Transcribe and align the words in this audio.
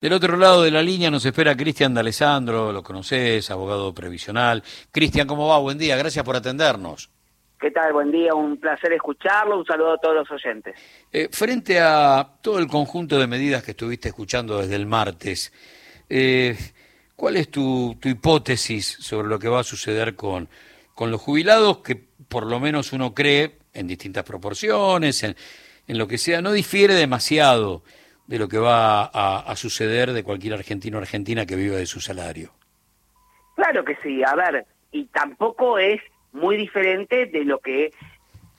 Del 0.00 0.14
otro 0.14 0.38
lado 0.38 0.62
de 0.62 0.70
la 0.70 0.82
línea 0.82 1.10
nos 1.10 1.26
espera 1.26 1.54
Cristian 1.54 1.92
D'Alessandro, 1.92 2.72
lo 2.72 2.82
conoces, 2.82 3.50
abogado 3.50 3.92
previsional. 3.92 4.62
Cristian, 4.90 5.26
¿cómo 5.26 5.46
va? 5.48 5.58
Buen 5.58 5.76
día, 5.76 5.94
gracias 5.94 6.24
por 6.24 6.34
atendernos. 6.36 7.10
¿Qué 7.60 7.70
tal? 7.70 7.92
Buen 7.92 8.10
día, 8.10 8.34
un 8.34 8.56
placer 8.56 8.94
escucharlo, 8.94 9.58
un 9.58 9.66
saludo 9.66 9.92
a 9.92 9.98
todos 9.98 10.14
los 10.14 10.30
oyentes. 10.30 10.74
Eh, 11.12 11.28
frente 11.30 11.80
a 11.80 12.26
todo 12.40 12.58
el 12.60 12.66
conjunto 12.66 13.18
de 13.18 13.26
medidas 13.26 13.62
que 13.62 13.72
estuviste 13.72 14.08
escuchando 14.08 14.58
desde 14.58 14.76
el 14.76 14.86
martes, 14.86 15.52
eh, 16.08 16.56
¿cuál 17.14 17.36
es 17.36 17.50
tu, 17.50 17.98
hipótesis 18.02 18.86
sobre 19.00 19.28
lo 19.28 19.38
que 19.38 19.48
va 19.48 19.60
a 19.60 19.64
suceder 19.64 20.16
con, 20.16 20.48
con 20.94 21.10
los 21.10 21.20
jubilados 21.20 21.80
que 21.80 22.02
por 22.26 22.46
lo 22.46 22.58
menos 22.58 22.94
uno 22.94 23.12
cree 23.12 23.58
en 23.74 23.86
distintas 23.86 24.24
proporciones, 24.24 25.22
en, 25.24 25.36
en 25.86 25.98
lo 25.98 26.08
que 26.08 26.16
sea, 26.16 26.40
no 26.40 26.52
difiere 26.52 26.94
demasiado? 26.94 27.82
De 28.30 28.38
lo 28.38 28.46
que 28.46 28.58
va 28.58 29.10
a, 29.12 29.56
suceder 29.56 30.12
de 30.12 30.22
cualquier 30.22 30.54
argentino 30.54 30.98
o 30.98 31.00
argentina 31.00 31.46
que 31.46 31.56
viva 31.56 31.76
de 31.76 31.84
su 31.84 32.00
salario. 32.00 32.52
Claro 33.56 33.84
que 33.84 33.96
sí, 34.04 34.22
a 34.22 34.36
ver, 34.36 34.66
y 34.92 35.06
tampoco 35.06 35.78
es 35.78 36.00
muy 36.30 36.56
diferente 36.56 37.26
de 37.26 37.44
lo 37.44 37.58
que 37.58 37.92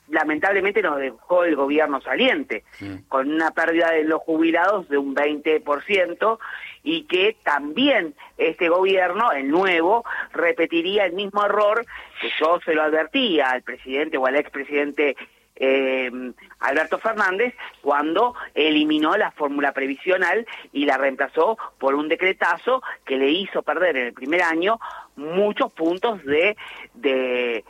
lamentablemente 0.09 0.81
nos 0.81 1.00
dejó 1.00 1.45
el 1.45 1.55
gobierno 1.55 2.02
saliente, 2.02 2.66
con 3.08 3.31
una 3.31 3.52
pérdida 3.52 3.92
de 3.92 4.04
los 4.04 4.22
jubilados 4.23 4.90
de 4.90 4.98
un 4.98 5.16
20% 5.16 6.38
y 6.84 7.03
que 7.03 7.38
también 7.42 8.14
este 8.38 8.67
gobierno, 8.67 9.31
el 9.31 9.48
nuevo, 9.50 10.03
repetiría 10.34 11.06
el 11.06 11.14
mismo 11.14 11.45
error 11.45 11.86
que 12.20 12.30
yo 12.42 12.59
se 12.66 12.73
lo 12.73 12.84
advertía 12.84 13.52
al 13.52 13.62
presidente 13.62 14.17
o 14.17 14.26
al 14.26 14.36
expresidente 14.36 15.16
eh, 15.55 16.12
Alberto 16.60 16.98
Fernández 16.98 17.54
cuando 17.82 18.36
eliminó 18.54 19.16
la 19.18 19.32
fórmula 19.32 19.73
previsional 19.73 20.46
y 20.72 20.86
la 20.86 20.98
reemplazó 20.98 21.58
por 21.78 21.96
un 21.96 22.08
decretazo 22.08 22.82
que 23.05 23.18
le 23.18 23.30
hizo 23.30 23.62
perder 23.62 23.98
en 23.98 24.08
el 24.08 24.14
primer 24.14 24.42
año 24.42 24.80
muchos 25.16 25.72
puntos 25.73 26.23
de, 26.25 26.56
de, 26.94 27.64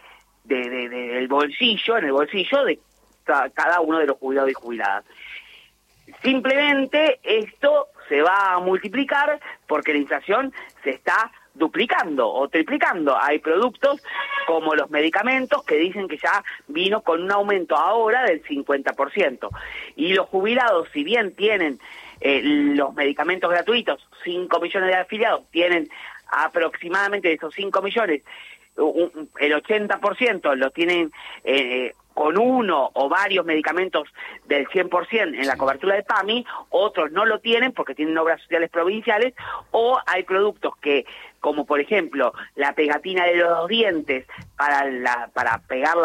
del 0.43 1.27
bolsillo, 1.27 1.97
en 1.97 2.05
el 2.05 2.11
bolsillo 2.11 2.63
de 2.65 2.79
cada 3.53 3.81
uno 3.81 3.99
de 3.99 4.07
los 4.07 4.17
jubilados 4.17 4.51
y 4.51 4.53
jubiladas. 4.53 5.05
Simplemente 6.21 7.19
esto 7.23 7.87
se 8.09 8.21
va 8.21 8.53
a 8.53 8.59
multiplicar 8.59 9.39
porque 9.67 9.93
la 9.93 9.99
inflación 9.99 10.53
se 10.83 10.91
está 10.91 11.31
duplicando 11.53 12.29
o 12.29 12.47
triplicando. 12.47 13.17
Hay 13.19 13.39
productos 13.39 14.01
como 14.47 14.75
los 14.75 14.89
medicamentos 14.89 15.63
que 15.63 15.75
dicen 15.75 16.07
que 16.07 16.17
ya 16.17 16.43
vino 16.67 17.01
con 17.01 17.23
un 17.23 17.31
aumento 17.31 17.75
ahora 17.75 18.23
del 18.23 18.43
50%. 18.43 19.49
Y 19.95 20.13
los 20.13 20.27
jubilados, 20.27 20.87
si 20.93 21.03
bien 21.03 21.35
tienen 21.35 21.79
eh, 22.19 22.41
los 22.43 22.93
medicamentos 22.93 23.49
gratuitos, 23.49 24.07
5 24.23 24.59
millones 24.59 24.89
de 24.89 24.95
afiliados, 24.95 25.43
tienen 25.51 25.89
aproximadamente 26.31 27.27
de 27.27 27.33
esos 27.35 27.53
5 27.53 27.81
millones, 27.81 28.23
el 28.77 29.53
80% 29.53 30.55
lo 30.55 30.71
tienen 30.71 31.11
eh, 31.43 31.93
con 32.13 32.37
uno 32.37 32.91
o 32.93 33.09
varios 33.09 33.45
medicamentos 33.45 34.07
del 34.45 34.67
100% 34.67 35.39
en 35.39 35.47
la 35.47 35.57
cobertura 35.57 35.95
de 35.95 36.03
PAMI, 36.03 36.45
otros 36.69 37.11
no 37.11 37.25
lo 37.25 37.39
tienen 37.39 37.71
porque 37.71 37.95
tienen 37.95 38.17
obras 38.17 38.41
sociales 38.41 38.69
provinciales, 38.69 39.33
o 39.71 39.99
hay 40.05 40.23
productos 40.23 40.75
que, 40.77 41.05
como 41.39 41.65
por 41.65 41.79
ejemplo 41.79 42.33
la 42.55 42.73
pegatina 42.73 43.25
de 43.25 43.37
los 43.37 43.67
dientes 43.67 44.27
para, 44.57 44.85
la, 44.85 45.29
para 45.33 45.59
pegar 45.67 45.95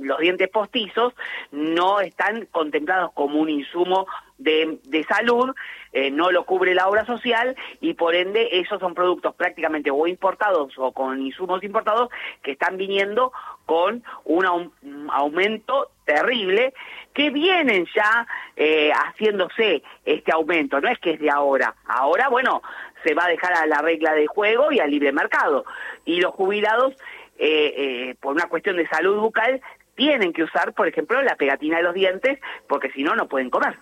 los 0.00 0.18
dientes 0.18 0.48
postizos, 0.48 1.14
no 1.50 2.00
están 2.00 2.46
contemplados 2.46 3.12
como 3.12 3.38
un 3.40 3.50
insumo 3.50 4.06
de, 4.38 4.78
de 4.84 5.04
salud, 5.04 5.54
eh, 5.92 6.10
no 6.10 6.30
lo 6.30 6.44
cubre 6.44 6.74
la 6.74 6.88
obra 6.88 7.04
social 7.04 7.56
y 7.80 7.94
por 7.94 8.14
ende 8.14 8.48
esos 8.52 8.80
son 8.80 8.94
productos 8.94 9.34
prácticamente 9.34 9.90
o 9.90 10.06
importados 10.06 10.72
o 10.78 10.92
con 10.92 11.20
insumos 11.20 11.62
importados 11.62 12.08
que 12.42 12.52
están 12.52 12.76
viniendo 12.76 13.32
con 13.70 14.02
un 14.24 15.08
aumento 15.12 15.92
terrible 16.04 16.74
que 17.14 17.30
vienen 17.30 17.86
ya 17.94 18.26
eh, 18.56 18.90
haciéndose 18.90 19.84
este 20.04 20.32
aumento, 20.32 20.80
no 20.80 20.88
es 20.88 20.98
que 20.98 21.12
es 21.12 21.20
de 21.20 21.30
ahora, 21.30 21.76
ahora 21.86 22.28
bueno, 22.28 22.62
se 23.04 23.14
va 23.14 23.26
a 23.26 23.28
dejar 23.28 23.52
a 23.52 23.66
la 23.66 23.80
regla 23.80 24.12
de 24.14 24.26
juego 24.26 24.72
y 24.72 24.80
al 24.80 24.90
libre 24.90 25.12
mercado 25.12 25.64
y 26.04 26.20
los 26.20 26.34
jubilados 26.34 26.94
eh, 27.38 27.74
eh, 27.76 28.14
por 28.20 28.34
una 28.34 28.48
cuestión 28.48 28.76
de 28.76 28.88
salud 28.88 29.20
bucal 29.20 29.60
tienen 29.94 30.32
que 30.32 30.42
usar, 30.42 30.72
por 30.72 30.88
ejemplo, 30.88 31.22
la 31.22 31.36
pegatina 31.36 31.76
de 31.76 31.84
los 31.84 31.94
dientes 31.94 32.40
porque 32.66 32.90
si 32.90 33.04
no, 33.04 33.14
no 33.14 33.28
pueden 33.28 33.50
comer. 33.50 33.76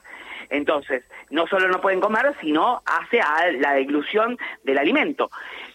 Entonces, 0.50 1.02
no 1.30 1.46
solo 1.46 1.68
no 1.68 1.80
pueden 1.80 2.00
comer, 2.00 2.34
sino 2.42 2.82
hace 2.84 3.22
a 3.22 3.50
la 3.52 3.72
deglución 3.72 4.36
del 4.64 4.76
alimento. 4.76 5.30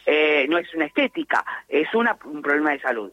Eh, 0.06 0.45
no 0.50 0.59
es 0.59 0.72
una 0.75 0.85
estética, 0.85 1.44
es 1.68 1.91
una, 1.95 2.16
un 2.25 2.44
problema 2.44 2.74
de 2.74 2.80
salud. 2.80 3.12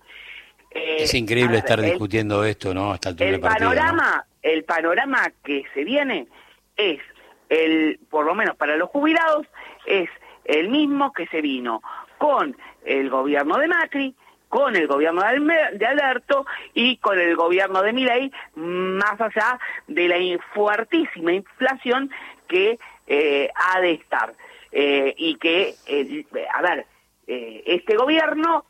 Eh, 0.70 0.96
es 1.00 1.14
increíble 1.14 1.58
estar 1.58 1.80
discutiendo 1.80 2.44
esto, 2.44 2.72
¿no? 2.72 2.92
Hasta 2.92 3.10
el, 3.10 3.22
el 3.22 3.40
panorama, 3.40 4.24
el 4.42 4.64
panorama 4.64 5.32
que 5.44 5.64
se 5.74 5.84
viene 5.84 6.28
es 6.76 7.00
el, 7.48 7.98
por 8.08 8.24
lo 8.24 8.34
menos 8.34 8.56
para 8.56 8.76
los 8.76 8.88
jubilados, 8.88 9.46
es 9.86 10.08
el 10.44 10.68
mismo 10.68 11.12
que 11.12 11.26
se 11.26 11.40
vino 11.40 11.82
con 12.18 12.56
el 12.84 13.10
gobierno 13.10 13.58
de 13.58 13.68
Macri, 13.68 14.14
con 14.48 14.74
el 14.74 14.88
gobierno 14.88 15.22
de 15.22 15.86
Alberto 15.86 16.44
y 16.74 16.96
con 16.96 17.18
el 17.18 17.36
gobierno 17.36 17.82
de 17.82 17.92
Milei, 17.92 18.32
más 18.56 19.20
allá 19.20 19.58
de 19.86 20.08
la 20.08 20.16
fuertísima 20.52 21.32
inflación 21.32 22.10
que 22.48 22.78
eh, 23.06 23.50
ha 23.54 23.80
de 23.80 23.92
estar. 23.92 24.34
Eh, 24.72 25.14
y 25.16 25.36
que, 25.36 25.74
eh, 25.86 26.24
a 26.52 26.62
ver, 26.62 26.86
este 27.26 27.96
gobierno, 27.96 28.64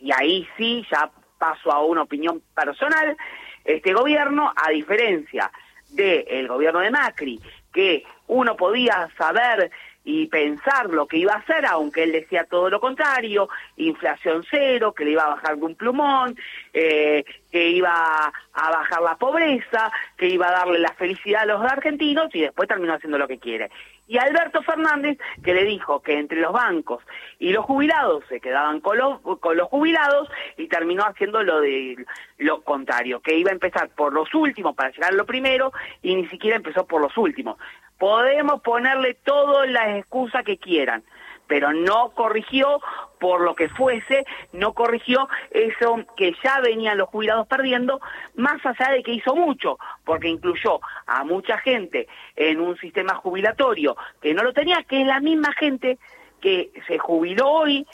y 0.00 0.12
ahí 0.12 0.46
sí, 0.56 0.86
ya 0.90 1.10
paso 1.38 1.70
a 1.72 1.84
una 1.84 2.02
opinión 2.02 2.42
personal, 2.54 3.16
este 3.64 3.92
gobierno, 3.92 4.52
a 4.54 4.70
diferencia 4.70 5.50
del 5.90 6.48
gobierno 6.48 6.80
de 6.80 6.90
Macri, 6.90 7.40
que 7.72 8.04
uno 8.28 8.56
podía 8.56 9.08
saber 9.16 9.70
y 10.08 10.28
pensar 10.28 10.88
lo 10.88 11.06
que 11.06 11.16
iba 11.16 11.32
a 11.32 11.38
hacer, 11.38 11.66
aunque 11.66 12.04
él 12.04 12.12
decía 12.12 12.44
todo 12.44 12.70
lo 12.70 12.78
contrario, 12.78 13.48
inflación 13.76 14.44
cero, 14.48 14.92
que 14.92 15.04
le 15.04 15.10
iba 15.10 15.24
a 15.24 15.34
bajar 15.34 15.56
de 15.56 15.64
un 15.64 15.74
plumón, 15.74 16.36
eh, 16.72 17.24
que 17.50 17.70
iba 17.70 18.32
a 18.52 18.70
bajar 18.70 19.02
la 19.02 19.16
pobreza, 19.16 19.90
que 20.16 20.28
iba 20.28 20.46
a 20.46 20.52
darle 20.52 20.78
la 20.78 20.94
felicidad 20.94 21.42
a 21.42 21.46
los 21.46 21.60
argentinos 21.60 22.32
y 22.34 22.42
después 22.42 22.68
terminó 22.68 22.94
haciendo 22.94 23.18
lo 23.18 23.26
que 23.26 23.38
quiere. 23.38 23.68
Y 24.08 24.18
Alberto 24.18 24.62
Fernández, 24.62 25.18
que 25.42 25.52
le 25.52 25.64
dijo 25.64 26.00
que 26.00 26.18
entre 26.18 26.40
los 26.40 26.52
bancos 26.52 27.02
y 27.38 27.52
los 27.52 27.64
jubilados 27.64 28.24
se 28.28 28.40
quedaban 28.40 28.80
con 28.80 28.98
los, 28.98 29.20
con 29.40 29.56
los 29.56 29.68
jubilados 29.68 30.28
y 30.56 30.68
terminó 30.68 31.04
haciendo 31.04 31.42
lo 31.42 31.60
de 31.60 32.04
lo 32.38 32.62
contrario, 32.62 33.20
que 33.20 33.36
iba 33.36 33.50
a 33.50 33.54
empezar 33.54 33.88
por 33.90 34.12
los 34.12 34.32
últimos 34.34 34.76
para 34.76 34.90
llegar 34.90 35.12
a 35.12 35.16
lo 35.16 35.26
primero 35.26 35.72
y 36.02 36.14
ni 36.14 36.26
siquiera 36.28 36.56
empezó 36.56 36.86
por 36.86 37.00
los 37.00 37.16
últimos. 37.16 37.58
Podemos 37.98 38.60
ponerle 38.62 39.14
todas 39.14 39.68
las 39.70 39.96
excusas 39.96 40.44
que 40.44 40.58
quieran, 40.58 41.02
pero 41.48 41.72
no 41.72 42.10
corrigió 42.10 42.80
por 43.18 43.40
lo 43.40 43.54
que 43.54 43.68
fuese, 43.70 44.24
no 44.52 44.72
corrigió 44.74 45.28
eso 45.50 45.98
que 46.16 46.34
ya 46.44 46.60
venían 46.60 46.98
los 46.98 47.08
jubilados 47.08 47.46
perdiendo, 47.46 48.00
más 48.34 48.64
allá 48.64 48.92
de 48.92 49.02
que 49.02 49.12
hizo 49.12 49.34
mucho, 49.34 49.78
porque 50.06 50.28
incluyó 50.28 50.80
a 51.06 51.24
mucha 51.24 51.58
gente 51.58 52.06
en 52.36 52.60
un 52.60 52.78
sistema 52.78 53.16
jubilatorio 53.16 53.96
que 54.22 54.32
no 54.32 54.42
lo 54.42 54.54
tenía, 54.54 54.82
que 54.84 55.02
es 55.02 55.06
la 55.06 55.20
misma 55.20 55.52
gente 55.52 55.98
que 56.40 56.70
se 56.86 56.96
jubiló 56.96 57.48
hoy, 57.50 57.86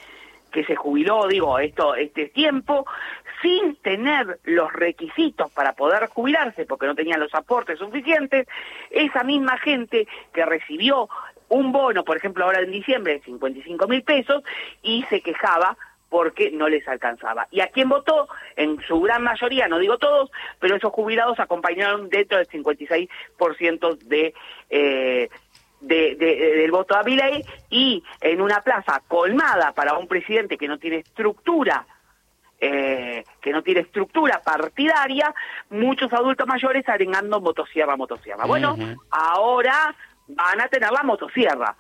que 0.53 0.65
se 0.65 0.77
jubiló, 0.77 1.27
digo, 1.27 1.59
esto, 1.59 1.95
este 1.95 2.27
tiempo, 2.27 2.87
sin 3.41 3.77
tener 3.77 4.39
los 4.45 4.71
requisitos 4.73 5.51
para 5.51 5.73
poder 5.73 6.07
jubilarse, 6.09 6.67
porque 6.67 6.87
no 6.87 6.95
tenían 6.95 7.19
los 7.19 7.35
aportes 7.35 7.79
suficientes, 7.79 8.47
esa 8.91 9.25
misma 9.25 9.57
gente 9.59 10.07
que 10.35 10.45
recibió 10.45 11.09
un 11.49 11.73
bono, 11.73 12.05
por 12.05 12.19
ejemplo, 12.19 12.45
ahora 12.45 12.61
en 12.61 12.71
diciembre, 12.71 13.15
de 13.15 13.21
55 13.23 13.89
mil 13.89 14.03
pesos, 14.03 14.43
y 14.83 15.05
se 15.05 15.23
quejaba 15.23 15.77
porque 16.13 16.51
no 16.51 16.69
les 16.69 16.87
alcanzaba. 16.87 17.49
¿Y 17.51 17.61
a 17.61 17.69
quién 17.69 17.89
votó? 17.89 18.29
En 18.55 18.79
su 18.87 19.01
gran 19.01 19.23
mayoría, 19.23 19.67
no 19.67 19.79
digo 19.79 19.97
todos, 19.97 20.31
pero 20.61 20.77
esos 20.77 20.93
jubilados 20.93 21.41
acompañaron 21.41 22.11
dentro 22.11 22.37
del 22.37 22.47
56% 22.49 23.97
de, 23.97 24.35
eh, 24.69 25.31
de, 25.81 26.15
de, 26.17 26.37
del 26.59 26.71
voto 26.71 26.95
a 26.95 27.03
Milei 27.03 27.43
y 27.71 28.05
en 28.21 28.43
una 28.43 28.61
plaza 28.61 29.03
colmada 29.09 29.73
para 29.73 29.97
un 29.97 30.07
presidente 30.07 30.59
que 30.59 30.69
no 30.69 30.79
tiene 30.79 30.99
estructura 30.99 31.87
eh, 32.61 33.25
que 33.41 33.51
no 33.51 33.63
tiene 33.63 33.81
estructura 33.81 34.41
partidaria, 34.45 35.35
muchos 35.71 36.13
adultos 36.13 36.47
mayores 36.47 36.87
arengando 36.89 37.41
motosierra, 37.41 37.97
motosierra. 37.97 38.45
Bueno, 38.45 38.77
ahora 39.11 39.93
van 40.29 40.61
a 40.61 40.69
tener 40.69 40.93
la 40.93 41.03
motosierra. 41.03 41.75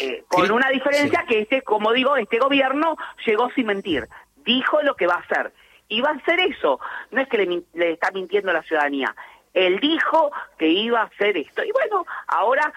Eh, 0.00 0.24
con 0.28 0.50
una 0.50 0.68
diferencia 0.68 1.24
que 1.28 1.40
este, 1.40 1.62
como 1.62 1.92
digo, 1.92 2.16
este 2.16 2.38
gobierno 2.38 2.96
llegó 3.26 3.50
sin 3.54 3.66
mentir, 3.66 4.08
dijo 4.44 4.82
lo 4.82 4.94
que 4.96 5.06
va 5.06 5.14
a 5.14 5.18
hacer. 5.18 5.52
Y 5.88 6.00
va 6.00 6.10
a 6.10 6.14
hacer 6.14 6.40
eso, 6.40 6.78
no 7.10 7.20
es 7.20 7.28
que 7.28 7.38
le, 7.38 7.62
le 7.74 7.92
está 7.92 8.10
mintiendo 8.10 8.50
a 8.50 8.54
la 8.54 8.62
ciudadanía, 8.62 9.14
él 9.54 9.80
dijo 9.80 10.30
que 10.58 10.68
iba 10.68 11.00
a 11.00 11.04
hacer 11.04 11.36
esto. 11.36 11.64
Y 11.64 11.72
bueno, 11.72 12.04
ahora 12.26 12.72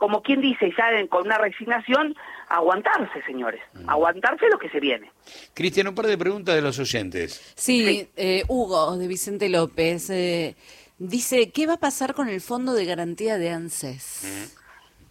como 0.00 0.22
quien 0.22 0.40
dice, 0.40 0.72
ya 0.78 1.06
con 1.08 1.26
una 1.26 1.36
resignación, 1.36 2.16
aguantarse, 2.48 3.22
señores, 3.26 3.60
mm. 3.74 3.90
aguantarse 3.90 4.48
lo 4.50 4.58
que 4.58 4.70
se 4.70 4.80
viene. 4.80 5.12
Cristian, 5.52 5.88
un 5.88 5.94
par 5.94 6.06
de 6.06 6.16
preguntas 6.16 6.54
de 6.54 6.62
los 6.62 6.78
oyentes. 6.78 7.52
Sí, 7.54 8.08
Eh, 8.16 8.42
Hugo, 8.48 8.96
de 8.96 9.06
Vicente 9.06 9.50
López, 9.50 10.08
eh, 10.08 10.56
dice, 10.96 11.50
¿qué 11.50 11.66
va 11.66 11.74
a 11.74 11.80
pasar 11.80 12.14
con 12.14 12.30
el 12.30 12.40
Fondo 12.40 12.72
de 12.72 12.86
Garantía 12.86 13.36
de 13.36 13.50
ANSES? 13.50 14.22
Mm. 14.24 14.60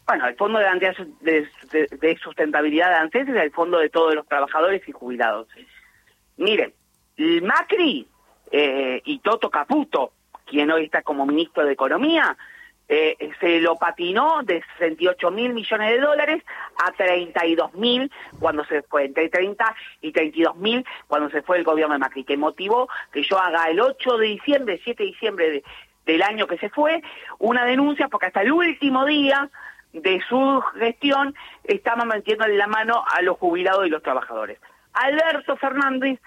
Bueno, 0.09 0.25
el 0.25 0.35
Fondo 0.37 0.57
de 0.57 0.65
Garantía 0.65 0.95
de, 1.21 2.17
Sustentabilidad 2.17 2.89
de 2.89 2.95
ANSES 2.95 3.29
es 3.29 3.35
el 3.35 3.51
fondo 3.51 3.77
de 3.77 3.91
todos 3.91 4.15
los 4.15 4.27
trabajadores 4.27 4.81
y 4.87 4.91
jubilados. 4.91 5.47
Miren, 6.35 6.73
Macri 7.43 8.07
eh, 8.51 9.03
y 9.05 9.19
Toto 9.19 9.51
Caputo, 9.51 10.13
quien 10.45 10.71
hoy 10.71 10.85
está 10.85 11.03
como 11.03 11.27
ministro 11.27 11.63
de 11.63 11.73
Economía, 11.73 12.35
eh, 12.87 13.17
se 13.39 13.59
lo 13.59 13.75
patinó 13.75 14.41
de 14.41 14.63
68 14.79 15.29
mil 15.29 15.53
millones 15.53 15.91
de 15.91 15.99
dólares 15.99 16.43
a 16.83 16.91
32 16.91 17.75
mil 17.75 18.11
cuando 18.39 18.65
se 18.65 18.81
fue, 18.81 19.05
entre 19.05 19.29
30 19.29 19.75
y 20.01 20.11
32 20.11 20.55
mil 20.55 20.83
cuando 21.05 21.29
se 21.29 21.43
fue 21.43 21.59
el 21.59 21.63
gobierno 21.63 21.93
de 21.93 21.99
Macri, 21.99 22.23
que 22.23 22.35
motivó 22.35 22.89
que 23.13 23.21
yo 23.21 23.37
haga 23.37 23.65
el 23.65 23.79
8 23.79 24.17
de 24.17 24.25
diciembre, 24.25 24.81
7 24.83 25.03
de 25.03 25.09
diciembre 25.09 25.63
del 26.07 26.23
año 26.23 26.47
que 26.47 26.57
se 26.57 26.69
fue, 26.69 27.03
una 27.37 27.63
denuncia 27.63 28.07
porque 28.07 28.25
hasta 28.25 28.41
el 28.41 28.51
último 28.51 29.05
día 29.05 29.47
de 29.93 30.21
su 30.27 30.61
gestión 30.79 31.35
estaba 31.63 32.05
metiendo 32.05 32.47
la 32.47 32.67
mano 32.67 33.03
a 33.05 33.21
los 33.21 33.37
jubilados 33.37 33.87
y 33.87 33.89
los 33.89 34.03
trabajadores. 34.03 34.59
Alberto 34.93 35.55
Fernández 35.57 36.19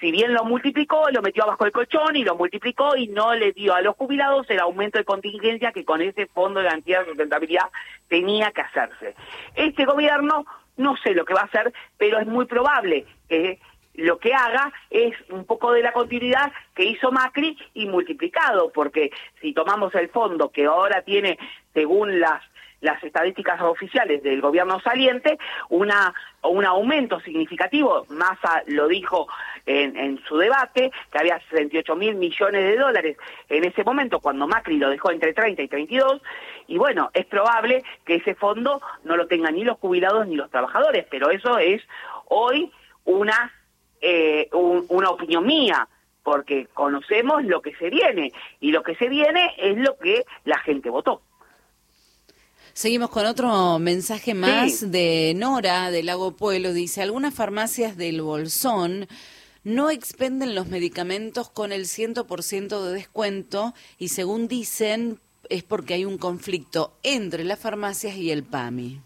si 0.00 0.12
bien 0.12 0.32
lo 0.32 0.44
multiplicó, 0.44 1.10
lo 1.10 1.22
metió 1.22 1.42
abajo 1.42 1.64
del 1.64 1.72
colchón 1.72 2.14
y 2.14 2.22
lo 2.22 2.36
multiplicó 2.36 2.96
y 2.96 3.08
no 3.08 3.34
le 3.34 3.52
dio 3.52 3.74
a 3.74 3.82
los 3.82 3.96
jubilados 3.96 4.48
el 4.48 4.60
aumento 4.60 4.98
de 4.98 5.04
contingencia 5.04 5.72
que 5.72 5.84
con 5.84 6.00
ese 6.00 6.26
fondo 6.26 6.60
de 6.60 6.66
garantía 6.66 7.00
de 7.00 7.06
sustentabilidad 7.06 7.68
tenía 8.06 8.52
que 8.52 8.60
hacerse. 8.60 9.16
Este 9.56 9.84
gobierno 9.84 10.46
no 10.76 10.96
sé 10.98 11.14
lo 11.14 11.24
que 11.24 11.34
va 11.34 11.40
a 11.40 11.46
hacer, 11.46 11.72
pero 11.96 12.20
es 12.20 12.26
muy 12.28 12.46
probable 12.46 13.06
que 13.28 13.58
lo 13.94 14.18
que 14.18 14.32
haga 14.32 14.72
es 14.90 15.14
un 15.30 15.44
poco 15.44 15.72
de 15.72 15.82
la 15.82 15.92
continuidad 15.92 16.52
que 16.76 16.84
hizo 16.84 17.10
Macri 17.10 17.58
y 17.74 17.86
multiplicado, 17.86 18.70
porque 18.72 19.10
si 19.40 19.52
tomamos 19.52 19.92
el 19.96 20.08
fondo 20.10 20.52
que 20.52 20.66
ahora 20.66 21.02
tiene, 21.02 21.36
según 21.74 22.20
las 22.20 22.40
las 22.80 23.02
estadísticas 23.02 23.60
oficiales 23.60 24.22
del 24.22 24.40
gobierno 24.40 24.80
saliente, 24.80 25.38
una, 25.68 26.14
un 26.42 26.64
aumento 26.64 27.20
significativo, 27.20 28.06
Massa 28.08 28.62
lo 28.66 28.86
dijo 28.88 29.26
en, 29.66 29.96
en 29.96 30.20
su 30.24 30.36
debate, 30.36 30.90
que 31.10 31.18
había 31.18 31.40
68 31.50 31.96
mil 31.96 32.14
millones 32.14 32.62
de 32.62 32.76
dólares 32.76 33.16
en 33.48 33.64
ese 33.64 33.84
momento, 33.84 34.20
cuando 34.20 34.46
Macri 34.46 34.76
lo 34.76 34.90
dejó 34.90 35.10
entre 35.10 35.32
30 35.32 35.62
y 35.62 35.68
32, 35.68 36.22
y 36.68 36.78
bueno, 36.78 37.10
es 37.14 37.26
probable 37.26 37.82
que 38.04 38.16
ese 38.16 38.34
fondo 38.34 38.80
no 39.04 39.16
lo 39.16 39.26
tengan 39.26 39.54
ni 39.54 39.64
los 39.64 39.78
jubilados 39.78 40.26
ni 40.26 40.36
los 40.36 40.50
trabajadores, 40.50 41.06
pero 41.10 41.30
eso 41.30 41.58
es 41.58 41.82
hoy 42.26 42.70
una, 43.04 43.52
eh, 44.00 44.48
una 44.52 45.10
opinión 45.10 45.46
mía, 45.46 45.88
porque 46.22 46.66
conocemos 46.74 47.42
lo 47.44 47.62
que 47.62 47.74
se 47.76 47.88
viene, 47.88 48.32
y 48.60 48.70
lo 48.70 48.82
que 48.82 48.94
se 48.96 49.08
viene 49.08 49.54
es 49.56 49.78
lo 49.78 49.96
que 49.96 50.24
la 50.44 50.58
gente 50.58 50.90
votó. 50.90 51.22
Seguimos 52.78 53.10
con 53.10 53.26
otro 53.26 53.80
mensaje 53.80 54.34
más 54.34 54.92
de 54.92 55.32
Nora 55.34 55.90
del 55.90 56.06
Lago 56.06 56.36
Pueblo. 56.36 56.72
Dice, 56.72 57.02
algunas 57.02 57.34
farmacias 57.34 57.96
del 57.96 58.22
Bolsón 58.22 59.08
no 59.64 59.90
expenden 59.90 60.54
los 60.54 60.68
medicamentos 60.68 61.50
con 61.50 61.72
el 61.72 61.86
100% 61.86 62.80
de 62.84 62.92
descuento 62.92 63.74
y 63.98 64.10
según 64.10 64.46
dicen 64.46 65.18
es 65.50 65.64
porque 65.64 65.94
hay 65.94 66.04
un 66.04 66.18
conflicto 66.18 66.96
entre 67.02 67.42
las 67.42 67.58
farmacias 67.58 68.14
y 68.14 68.30
el 68.30 68.44
PAMI. 68.44 69.02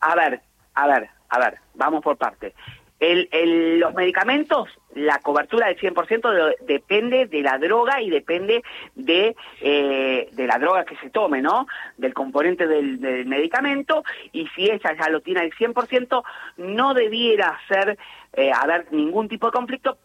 A 0.00 0.16
ver, 0.16 0.42
a 0.74 0.88
ver, 0.88 1.08
a 1.28 1.38
ver, 1.38 1.60
vamos 1.74 2.02
por 2.02 2.16
parte. 2.16 2.52
El, 3.00 3.78
los 3.78 3.94
medicamentos, 3.94 4.68
la 4.94 5.20
cobertura 5.20 5.68
del 5.68 5.78
100% 5.78 6.56
depende 6.66 7.26
de 7.26 7.42
la 7.42 7.56
droga 7.58 8.02
y 8.02 8.10
depende 8.10 8.64
de, 8.96 9.36
eh, 9.60 10.28
de 10.32 10.46
la 10.46 10.58
droga 10.58 10.84
que 10.84 10.96
se 10.96 11.10
tome, 11.10 11.40
¿no? 11.40 11.68
Del 11.96 12.12
componente 12.12 12.66
del, 12.66 12.98
medicamento 13.26 14.02
y 14.32 14.48
si 14.48 14.64
ella 14.64 14.96
ya 14.98 15.08
lo 15.10 15.20
tiene 15.20 15.40
al 15.40 15.52
100%, 15.52 16.24
no 16.56 16.94
debiera 16.94 17.56
ser, 17.68 17.96
eh, 18.32 18.50
haber 18.52 18.92
ningún 18.92 19.28
tipo 19.28 19.46
de 19.46 19.52
conflicto 19.52 19.98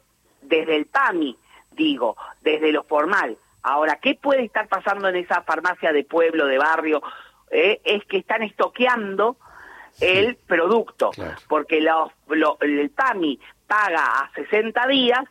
desde 0.44 0.76
el 0.76 0.86
PAMI, 0.86 1.36
digo, 1.72 2.16
desde 2.42 2.72
lo 2.72 2.84
formal. 2.84 3.38
Ahora, 3.64 3.98
¿qué 4.02 4.16
puede 4.16 4.44
estar 4.44 4.68
pasando 4.68 5.08
en 5.08 5.16
esa 5.16 5.42
farmacia 5.42 5.94
de 5.94 6.04
pueblo, 6.04 6.46
de 6.46 6.58
barrio? 6.58 7.02
Eh, 7.50 7.82
es 7.84 8.04
que 8.06 8.18
están 8.18 8.44
estoqueando 8.44 9.38
el 10.00 10.36
producto, 10.36 11.12
porque 11.48 11.78
el 11.78 12.90
PAMI 12.90 13.40
paga 13.68 14.22
a 14.22 14.32
60 14.36 14.88
días 14.88 15.24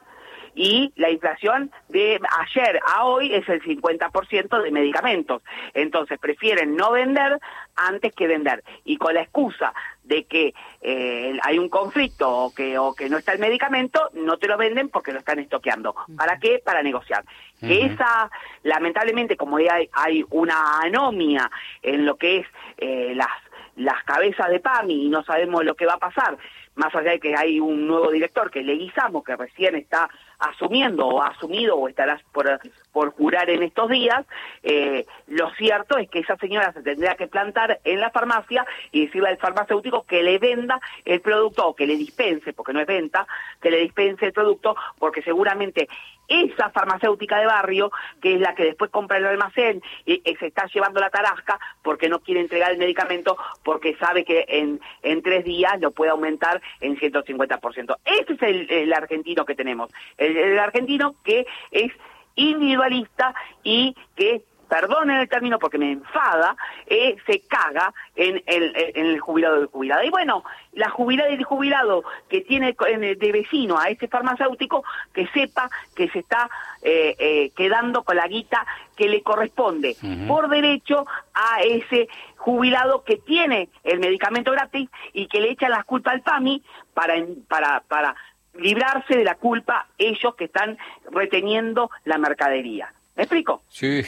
y 0.55 0.93
la 0.97 1.11
inflación 1.11 1.70
de 1.88 2.20
ayer 2.41 2.81
a 2.87 3.05
hoy 3.05 3.35
es 3.35 3.49
el 3.49 3.62
50% 3.62 4.62
de 4.62 4.70
medicamentos. 4.70 5.43
Entonces 5.73 6.19
prefieren 6.19 6.76
no 6.76 6.93
vender 6.93 7.38
antes 7.75 8.14
que 8.14 8.26
vender. 8.26 8.62
Y 8.85 8.99
con 8.99 9.14
la 9.14 9.23
excusa 9.23 9.73
de 10.05 10.25
que 10.25 10.53
eh, 10.82 11.38
hay 11.43 11.59
un 11.59 11.69
conflicto 11.69 12.29
o 12.29 12.55
que, 12.55 12.79
o 12.79 12.94
que 12.94 13.09
no 13.09 13.17
está 13.17 13.32
el 13.32 13.38
medicamento, 13.38 14.11
no 14.12 14.37
te 14.37 14.49
lo 14.49 14.59
venden 14.59 14.88
porque 14.88 15.12
lo 15.12 15.20
están 15.20 15.38
estoqueando. 15.38 15.94
¿Para 16.17 16.38
qué? 16.38 16.61
Para 16.62 16.82
negociar. 16.82 17.25
Que 17.61 17.87
esa, 17.87 18.29
lamentablemente, 18.64 19.37
como 19.37 19.56
hay, 19.59 19.88
hay 19.93 20.25
una 20.31 20.81
anomia 20.81 21.49
en 21.81 22.05
lo 22.05 22.17
que 22.17 22.38
es 22.38 22.47
eh, 22.79 23.12
las 23.14 23.31
las 23.76 24.02
cabezas 24.04 24.48
de 24.50 24.60
PAMI 24.60 25.06
y 25.06 25.08
no 25.08 25.22
sabemos 25.24 25.64
lo 25.64 25.74
que 25.74 25.86
va 25.86 25.94
a 25.94 25.98
pasar, 25.98 26.36
más 26.74 26.94
allá 26.94 27.12
de 27.12 27.20
que 27.20 27.34
hay 27.36 27.60
un 27.60 27.86
nuevo 27.86 28.10
director 28.10 28.50
que 28.50 28.60
es 28.60 28.66
Leguizamo, 28.66 29.22
que 29.22 29.36
recién 29.36 29.74
está 29.76 30.08
asumiendo 30.38 31.06
o 31.06 31.22
ha 31.22 31.28
asumido 31.28 31.76
o 31.76 31.88
estará 31.88 32.20
por, 32.32 32.60
por 32.92 33.12
jurar 33.12 33.50
en 33.50 33.62
estos 33.62 33.90
días, 33.90 34.24
eh, 34.62 35.06
lo 35.28 35.50
cierto 35.52 35.98
es 35.98 36.08
que 36.08 36.20
esa 36.20 36.36
señora 36.36 36.72
se 36.72 36.82
tendría 36.82 37.14
que 37.14 37.26
plantar 37.26 37.80
en 37.84 38.00
la 38.00 38.10
farmacia 38.10 38.66
y 38.90 39.06
decirle 39.06 39.28
al 39.28 39.38
farmacéutico 39.38 40.04
que 40.04 40.22
le 40.22 40.38
venda 40.38 40.80
el 41.04 41.20
producto 41.20 41.68
o 41.68 41.76
que 41.76 41.86
le 41.86 41.96
dispense, 41.96 42.52
porque 42.52 42.72
no 42.72 42.80
es 42.80 42.86
venta, 42.86 43.26
que 43.60 43.70
le 43.70 43.78
dispense 43.78 44.26
el 44.26 44.32
producto, 44.32 44.75
porque 44.98 45.22
seguramente 45.22 45.88
esa 46.32 46.70
farmacéutica 46.70 47.38
de 47.38 47.46
barrio, 47.46 47.90
que 48.20 48.34
es 48.34 48.40
la 48.40 48.55
que 48.55 48.64
después 48.64 48.90
compra 48.90 49.19
el 49.19 49.26
almacén 49.26 49.82
y, 50.06 50.23
se 50.38 50.46
está 50.46 50.67
llevando 50.67 50.99
la 50.99 51.11
tarasca 51.11 51.58
porque 51.82 52.08
no 52.08 52.20
quiere 52.20 52.40
entregar 52.40 52.73
el 52.73 52.79
medicamento 52.79 53.37
porque 53.62 53.96
sabe 53.96 54.25
que 54.25 54.44
en, 54.49 54.81
en 55.02 55.23
tres 55.23 55.45
días 55.45 55.78
lo 55.80 55.90
puede 55.90 56.11
aumentar 56.11 56.61
en 56.80 56.97
150%. 56.97 57.97
Ese 58.04 58.33
es 58.33 58.42
el, 58.42 58.71
el 58.71 58.92
argentino 58.92 59.45
que 59.45 59.54
tenemos, 59.54 59.90
el, 60.16 60.37
el 60.37 60.59
argentino 60.59 61.14
que 61.23 61.47
es 61.71 61.92
individualista 62.35 63.35
y 63.62 63.95
que 64.16 64.42
perdonen 64.73 65.19
el 65.19 65.29
término 65.29 65.59
porque 65.59 65.76
me 65.76 65.93
enfada, 65.93 66.57
eh, 66.87 67.17
se 67.26 67.41
caga 67.41 67.93
en 68.17 68.43
el, 68.47 68.73
en 68.75 69.05
el 69.05 69.21
jubilado 69.21 69.57
del 69.57 69.67
jubilado. 69.67 70.02
Y 70.02 70.09
bueno, 70.09 70.45
la 70.73 70.88
jubilada 70.88 71.29
y 71.29 71.35
el 71.35 71.45
jubilado 71.45 72.05
que 72.31 72.41
tiene 72.41 72.75
de 72.75 73.33
vecino 73.33 73.79
a 73.79 73.91
este 73.91 74.09
farmacéutico, 74.09 74.83
que 75.12 75.26
sepa 75.26 75.69
que 75.95 76.09
se 76.09 76.21
está 76.21 76.49
eh, 76.83 77.14
eh, 77.19 77.50
quedando 77.55 78.02
con 78.02 78.17
la 78.17 78.26
guita 78.26 78.64
que 78.97 79.11
le 79.11 79.23
corresponde 79.23 79.95
por 80.26 80.49
derecho 80.49 81.05
a 81.35 81.61
ese 81.61 82.09
jubilado 82.38 83.05
que 83.05 83.19
tiene 83.19 83.69
el 83.85 84.00
medicamento 84.00 84.52
gratis 84.52 84.88
y 85.12 85.26
que 85.26 85.43
le 85.43 85.50
echa 85.50 85.69
la 85.69 85.85
culpa 85.85 86.12
al 86.12 86.23
PAMI 86.23 86.62
para, 86.95 87.17
para, 87.47 87.81
para 87.81 88.17
librarse 88.55 89.19
de 89.19 89.25
la 89.25 89.35
culpa 89.35 89.88
ellos 89.99 90.35
que 90.35 90.45
están 90.45 90.79
reteniendo 91.11 91.91
la 92.05 92.17
mercadería. 92.17 92.91
¿Me 93.17 93.25
explico? 93.25 93.64
Sí, 93.69 94.02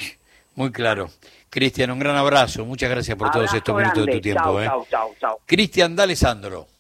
muy 0.55 0.73
claro. 0.73 1.11
Cristian, 1.51 1.91
un 1.91 1.99
gran 1.99 2.17
abrazo. 2.17 2.65
Muchas 2.65 2.91
gracias 2.91 3.17
por 3.17 3.31
todos 3.31 3.53
estos 3.55 3.77
minutos 3.77 4.07
de 4.07 4.13
tu 4.13 4.21
tiempo. 4.21 4.43
Chao, 4.43 4.63
¿eh? 4.63 4.87
chao, 4.91 5.15
chao, 5.21 5.41
Cristian 5.47 5.95
D'Alessandro. 5.95 6.74